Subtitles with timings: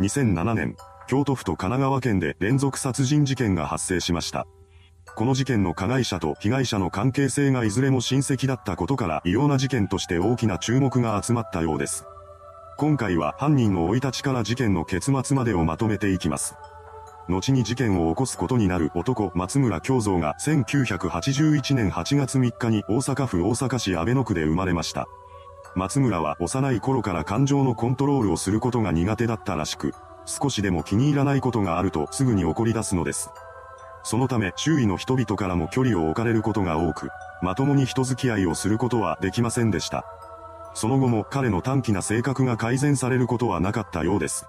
[0.00, 0.76] 2007年、
[1.06, 4.46] 京都府と神奈川県で連続殺人事件が発生しました。
[5.14, 12.06] この事件の加害者と被害者の関係性がいずれも親戚だったことから異様な事件として大きな注目が集まったようです。
[12.78, 16.54] 今回は犯人の生い立ちから事件の結末までをまとめていきます。
[17.28, 25.06] 後に事件を起こすことになる男松村京三が1981年8月3日に大阪府大阪市阿倍野区で生まれました。
[25.74, 29.94] 松村は幼い頃から感情のコントロールをすることが苦手だったらしく、
[30.26, 33.30] 少しでも気に入らないことがあるとすぐに怒り出すのです。
[34.04, 37.08] そのため周囲の人々からも距離を置かれることが多く、
[37.40, 40.04] まともに人付き合いをすることはできませんでした。
[40.74, 44.46] その後も彼の短気な性格が改善されることはなかったようです。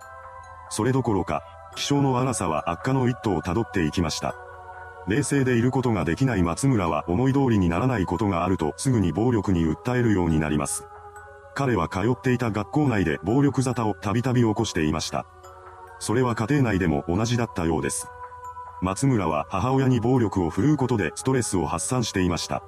[0.70, 1.44] それどころか、
[1.76, 4.36] 気象の荒さは悪化の一途をたどっていきました。
[5.08, 10.86] 冷静でいることができない松村は思い通りにならないことがあるとすぐに暴力に訴えるようになります。
[11.56, 15.26] 彼は通っていた学校内で暴力沙汰をたびたび起こしていました。
[16.00, 18.08] それは家庭内でも同じだったようです。
[18.82, 22.64] 松村は母親に暴力を振るうことでストレスを発散していました。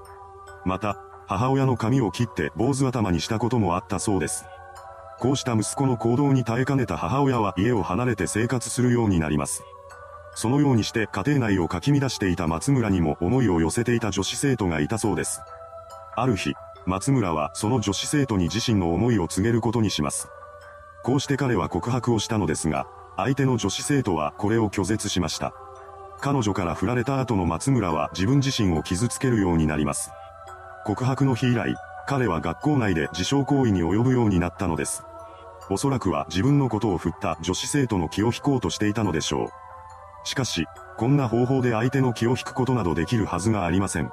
[0.64, 4.46] また、母親の髪を切って坊主頭にしたこともあったそうです。
[5.20, 9.64] こうした息子の行動に耐えかねた母親は家を離れて生活するようになります。
[10.36, 15.42] そのようにして家庭内をかき乱していた松村にも思いを寄せていた女子生徒がいたそうです。
[16.16, 16.54] ある日、
[16.86, 20.28] 松村はその女子生徒に自身の思いを告げることにします。
[21.04, 25.54] こうして彼は告白をしたのですが、相手の女子生徒はこれを拒絶しました。
[26.20, 30.12] 彼女から振られた後の松村は自分自身を傷つけるようになります。
[30.86, 31.76] 告白の日以来、
[32.08, 35.04] 彼は学校内で自傷行為に及ぶようになったのです。
[35.70, 40.28] おそらくは自分のことを振った女子生徒の気を引こうとしていたのでしょう。
[40.28, 44.12] しかし、こんな方法で相手の気を引くことなどできるはずがありません。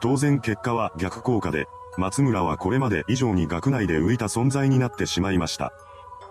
[0.00, 5.72] 当然結果は逆効果で、松村はこれまで以上に学内で浮いた存在になってしまいました。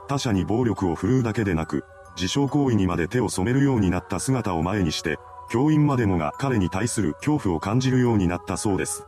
[0.08, 5.18] 他者に暴力を振るうだけでなく、自傷行為にまで手を染めるようになった姿を前にして、
[5.50, 9.06] 教員までもが彼に対する恐怖を感じるようになったそうです。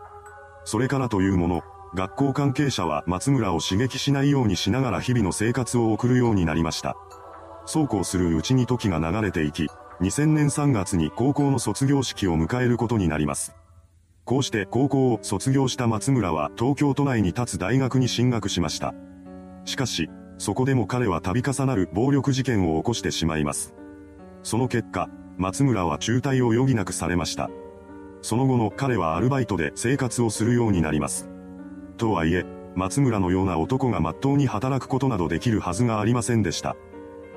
[0.65, 1.63] それからというもの、
[1.95, 6.95] 学校関係者は松村を刺激しないようにしながら日々の生活を送るようになりました。
[7.65, 9.67] そうこうするうちに時が流れていき、
[10.01, 13.53] 2000年3月に高校の卒業式を迎えることになります。
[14.25, 18.93] こうして高校を卒業した松村は東京都内に立つ大学に進学しました。
[19.65, 23.73] しかし、そこでも彼は度重なる暴力事件を起こしてしまいます。
[24.41, 27.49] その結果、松村は中退を余儀なくされました。
[28.21, 31.29] その後の彼はアルバイトで生活をするようになります。
[31.97, 32.45] とはいえ、
[32.75, 36.75] 松村のような男が真っ当に働くことなどできるはずがありませんでした。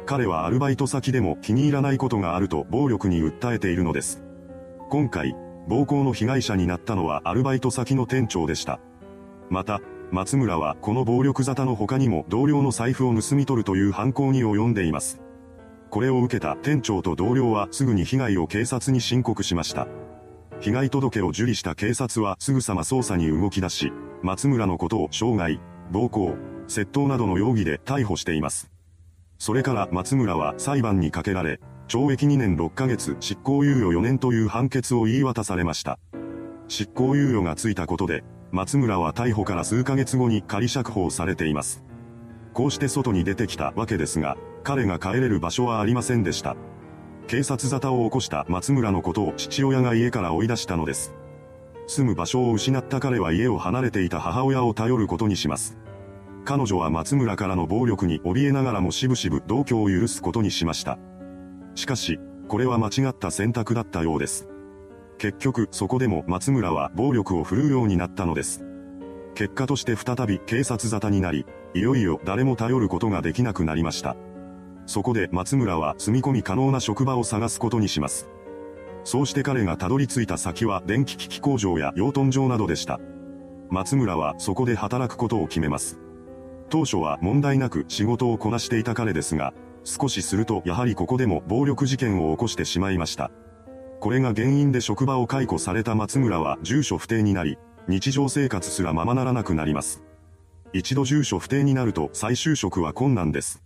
[0.07, 4.23] 彼はアルバイト先でも気に入らないことがあると暴力に訴えているのです。
[4.89, 5.35] 今回、
[5.66, 8.81] 暴行の被害者になったのはアルバイト先の店長でした。
[9.50, 9.81] また、
[10.12, 15.21] 松村はこの暴力沙汰の他にも同僚の財布を盗み取るという犯行に及んでいます。
[15.91, 19.88] これを受けた店長と同僚はすぐに被害を警察に申告しました。
[20.60, 25.60] 被害届を受理した警察はすぐさま捜査に動き出し、松村のことを傷害、
[25.91, 26.34] 暴行、
[26.69, 28.71] 窃盗などの容疑で逮捕しています。
[29.38, 35.99] それから松村は裁判にかけられ、懲役2年6ヶ月執行猶予4年という判決を言い渡されました。
[36.69, 41.85] 執行猶予がついたことで、松村は逮捕から数ヶ月後に仮釈放されています。
[42.55, 46.57] こうして外に出てきたわけですが、彼が帰れる場所はありませんでした。
[47.29, 51.15] 警察沙汰を起こした松村のことを父親が家から追い出したのです。
[51.87, 55.77] 住む場所を失った彼は家を離れていた母親を頼ることにします。
[56.45, 60.99] 彼女は松村からの暴力に怯えながらもしぶしぶ同居を許すことにしました。
[61.76, 64.48] しかし、これは間違った選択だったようです。
[65.19, 68.64] 結局そこでも松村は暴力を振るうようになったのです。
[69.34, 74.16] 結果として再び警察沙汰になり、いよいよ誰も頼ることができなくなりました。
[74.87, 78.28] そこで松村は住み込み可能な職場を探すことにします。
[79.04, 82.98] そうして彼がたどり着いた先は電気機器工場や養豚場などでした。
[83.69, 85.98] 松村はそこで働くことを決めます。
[86.70, 89.53] 当初は問題なく仕事をこなしていた彼ですが、
[89.87, 93.31] 少しするとやはりここでも暴力事件を起こしてしまいました。
[94.00, 97.56] これが原因で職場を解雇された松村は住所不定になり、
[97.88, 100.03] 日常生活すらままならなくなります。
[100.73, 103.62] 一度住所不定になると再就職は困難です。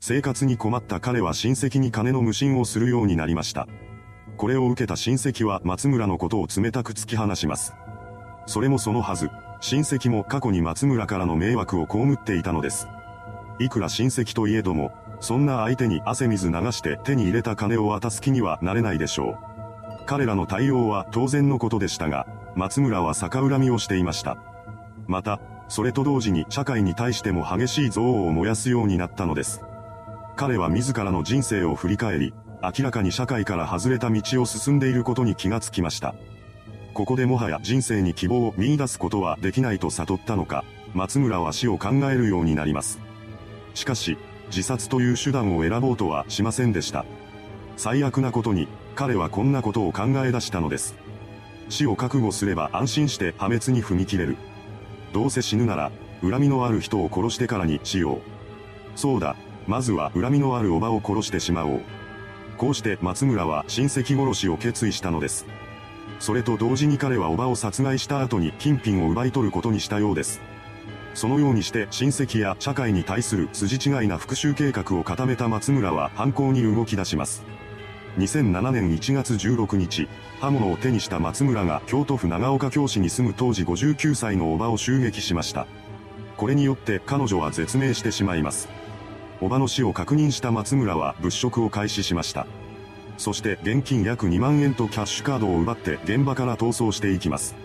[0.00, 3.66] 生活に困った彼は親戚に金の無心をするようになりました。
[4.36, 7.74] これを受けた親戚は松村のことを冷たく突き放します。
[8.46, 9.28] それもそのはず、
[9.60, 12.86] 親戚も過去に松村からの迷惑を被っていたのです。
[13.58, 20.04] いくら親戚といえども、そんな相手に汗水流して手に入れた金を渡す気にはなれないでしょう。
[20.06, 24.38] 彼らの対応は当然のことでしたが、松村は逆恨みをしていました。
[25.06, 29.62] また、それと同時に社会に対しても激しい憎悪を燃やすようになったのです。
[30.36, 36.14] 彼は自らの人生を振り返り、明らかに社会から外れた道を進んでいることに気がつきました。
[36.94, 42.98] ここでもはや人生に希望を見出すことはできないと悟ったのか、松村は死を考えるようになります。
[43.74, 44.16] しかし、
[44.48, 47.04] 自殺という手段を選ぼうとはしませんでした。
[47.76, 50.96] 最悪なことに、彼はこんなことを考え出したのです。
[51.68, 54.36] 死を覚悟すれば安心して破滅に踏み切れる。
[55.12, 55.92] どうせ死ぬなら、
[56.22, 58.20] 恨みのある人を殺してからにしよう。
[58.96, 59.36] そうだ、
[59.66, 61.82] まずは恨みのある叔母を殺してしまおう。
[62.56, 65.46] こうして松村は親戚殺しを決意したのです。
[66.18, 70.40] それと同時に彼は叔母を殺害した後に金品を奪い取ることにしたようです。
[71.18, 77.42] そのようにして親戚や社会に対する筋違いな復讐計画を固めた松村は犯行に動き出します。
[78.18, 85.66] 2007年1月16日、刃物を手にした松村が京都府長岡京市に住む当時59歳の叔母を襲撃しました。
[86.36, 88.68] これによって彼女は絶命してしまいます。
[89.40, 92.46] 叔母の死を確認した松村は物色を開始しました。
[93.16, 97.56] そして現金約2万円とキャッシュカードを奪って現場から逃走していきます。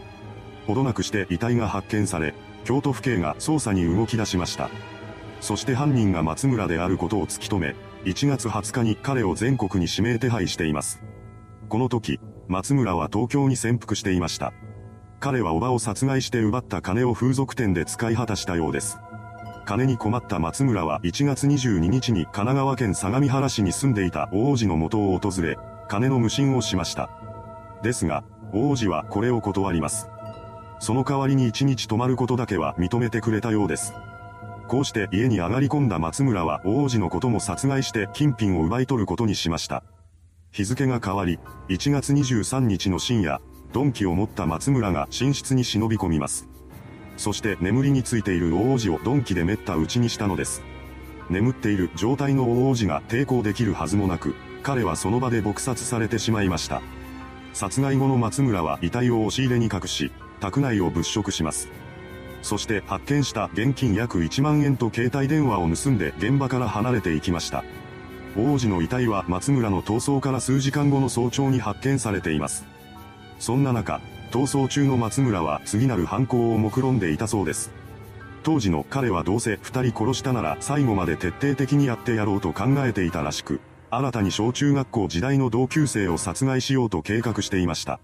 [0.65, 2.33] ほどなくして遺体が発見され、
[2.63, 4.69] 京都府警が捜査に動き出しました。
[5.42, 7.75] そして犯人が松村であることを突き止め、
[8.06, 11.01] 1月20日に彼を全国に指名手配しています。
[11.69, 14.54] この時、松村は東京に潜伏していました。
[15.19, 19.00] 彼は叔母を殺害して奪った金を風俗店で使い果たしたようです。
[19.65, 25.57] 金に困った松村は1月22日に神奈川県相模原市に住んでいた王子の元を訪れ、
[25.88, 27.10] 金の無心をしました。
[27.81, 28.24] ですが、
[28.54, 30.10] 王子はこれを断ります。
[30.83, 33.94] その代わりに1日泊まることだけは認めてくれたようです。
[34.68, 39.85] こうして家に上がり込んだ松村は王子のことも殺害して金品を奪い取ることにしました。
[40.51, 41.39] 日付が変わり、
[41.69, 43.39] 1月23日の深夜、
[43.74, 46.50] 鈍器を持った松村が寝室に忍び込みます。
[47.15, 50.63] そして眠りについている王子を鈍器で滅った打ちにしたのです。
[51.29, 56.81] 眠っている状態の王子が抵抗できるはずもなく、彼はその場で撲殺されてしまいました。
[57.53, 60.12] 殺害後の松村は遺体を押し入れに隠し、
[60.44, 61.69] 宅内を物色します。
[62.42, 67.63] そして発見した現金約1万円と携帯電話を盗んで現場から離れていきました。
[68.36, 72.66] 王子の遺体は松村の逃走から数時間後の早朝に発見されています。
[73.40, 74.01] そんな中、
[74.31, 77.72] 逃走中の松村は次なる犯行を目論んでいたそうです。
[78.44, 88.01] 当時の彼はどうせ二人殺したなら最後まで徹底的にやってやろうと考えていたらしく、新たに小中学校時代の同級生を殺害しようと計画していました。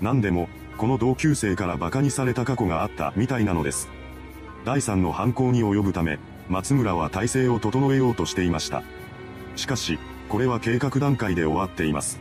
[0.00, 3.88] 何でも、この同級生から馬鹿にされた過去があったみたいなのです。
[4.64, 6.18] 第三の犯行に及ぶため、
[6.48, 8.82] 松村は体制を整えようとしていました。
[9.56, 9.98] しかし、
[10.28, 12.20] これは計画段階で終わっています。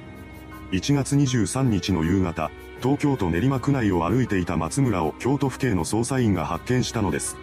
[0.72, 7.38] 1月23日の夕方、東京都練馬区内を歩いていた松村を京都府警の捜査員が発見したのです。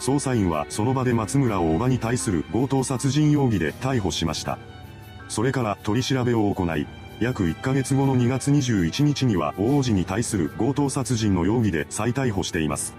[0.00, 4.58] 捜査員はその場で松村を叔母に対する強盗殺人容疑で逮捕しました。
[5.28, 6.86] それから取り調べを行い、
[7.22, 12.94] 約1ヶ月後の2月21日には王子に対する強盗殺人の容疑で再逮捕しています。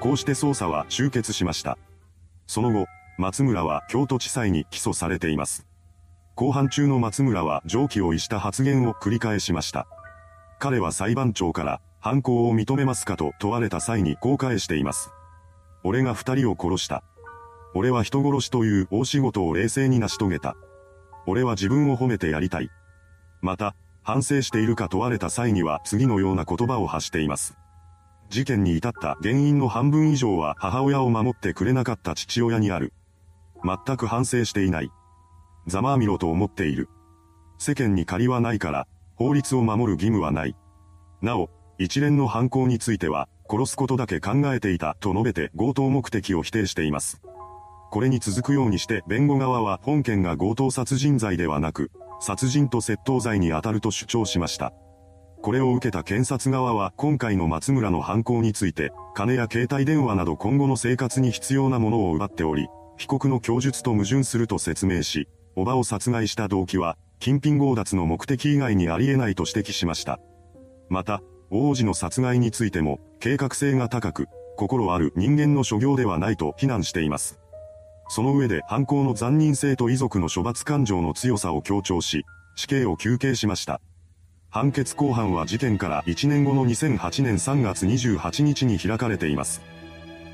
[0.00, 1.78] こうして捜査は終結しました。
[2.48, 2.86] その後、
[3.16, 5.66] 松村は京都地裁に起訴されています。
[6.34, 9.86] 後半中の松村は上記を逸した発言を繰り返しました。
[10.58, 15.10] 彼は裁判長から犯行を認めますかと問われた際にこう返しています。
[15.84, 17.04] 俺が二人を殺した。
[17.72, 20.56] 俺は人殺しという大仕事を冷静に成し遂げた。
[21.26, 22.68] 俺は自分を褒めてやりたい。
[23.44, 27.56] また、反省しているか問われた際には次のような言葉を発しています。
[28.30, 32.94] 事件に至った原因の半分以上は母親を守ってくれなかった父親にある。
[33.62, 34.90] 全く反省していない。
[35.66, 36.88] ざまあみろと思っている。
[37.58, 40.56] 世間に借りはないから、法律を守る義務はない。
[41.20, 47.20] なお、一連の犯行については、殺すことだけ考えていたと述べて強盗目的を否定しています。
[47.94, 54.72] これに続くようにして弁護側は本件が強盗殺人罪ではなく、殺人と窃盗罪に当たると主張しました。
[55.40, 70.18] これを受けた検察側は今回の松村の犯行について、金や携帯電話など今後の生活に必要なものを奪っており、被告の供述と矛盾すると説明し、叔母を殺害した動機は、金品強奪の目的以外にあり得ないと指摘しました。
[70.88, 77.38] また、王子の殺害についても、計画性が高く、心ある人間の所業ではないと非難しています。
[78.08, 83.80] その上で犯行の残忍性と遺族の処罰感情の強さを強調し、死刑を求刑しました。
[84.50, 89.62] 判決公判は事件から1年後の2008年3月28日に開かれています。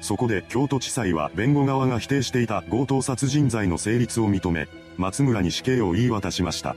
[0.02, 6.76] そこで京都地裁は弁護側が否定していた強盗殺人罪の成立を認め、松村に死刑を言い渡しました。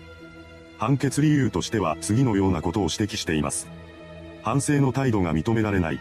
[0.78, 3.68] 判決理由としては次のようなことを指摘しています。
[4.42, 6.00] 反省の態度が認められない。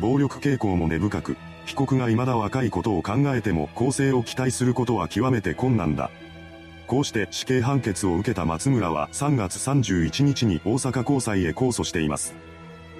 [0.00, 1.36] 暴力傾向も根深く、
[1.68, 6.10] 被告が未だ若いことを考えても公正を期待することは極めて困難だ。
[6.86, 12.34] こうして死刑判決を受けた松村は3月31日に大阪高裁へ控訴しています。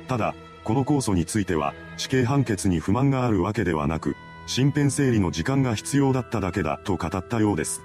[0.07, 0.35] ただ、
[0.65, 4.17] この控訴については、死刑判決に不満があるわけではなく、
[4.55, 7.81] 身辺整理の時間が必要だっただけだと語ったようです。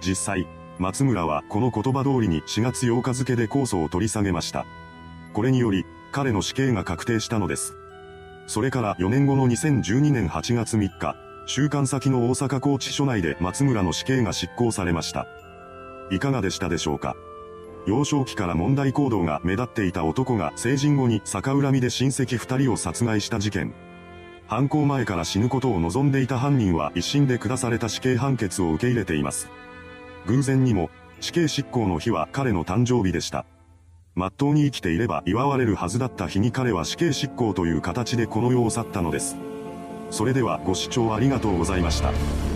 [0.00, 0.48] 実際、
[0.80, 4.66] 松村はこの言葉通りに4月8日付で控訴を取り下げました。
[5.34, 7.79] これにより、彼の死刑が確定したのです。
[8.50, 11.14] それから4年後の2012年8月3日、
[11.46, 15.28] 収監先の大阪拘置所内で松村の死刑が執行されました。
[16.10, 17.14] いかがでしたでしょうか？
[17.86, 23.72] 幼少期から問題行動が目立っていた男が成人後に逆恨みで親戚二人を殺害した事件。
[24.48, 29.48] 犯行前から死ぬことを望んでいた犯人は一審で下された死刑判決を受け入れています。
[30.26, 30.90] 偶然にも、
[31.20, 33.46] 死刑執行の日は彼の誕生日でした。
[34.20, 39.36] 真っ当に生きていれば祝われるはずだった日に彼は死刑執行という形でこの世を去ったのです。
[40.10, 42.49] それではご視聴ありがとうございました。